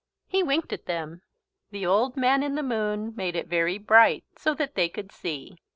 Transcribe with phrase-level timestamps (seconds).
[0.25, 1.21] He winked at them.
[1.69, 5.59] The Old Man in the Moon made it very bright so that they could see.